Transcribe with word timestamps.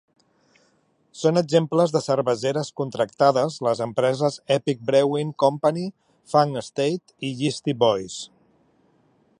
Són 1.23 1.39
exemples 1.41 1.91
de 1.95 2.01
cerveseres 2.05 2.71
contractades 2.81 3.59
les 3.67 3.83
empreses 3.87 4.39
Epic 4.57 4.81
Brewing 4.89 5.35
Company, 5.45 5.87
Funk 6.33 6.61
Estate 6.65 7.17
i 7.29 7.33
Yeastie 7.43 7.79
Boys. 7.85 8.17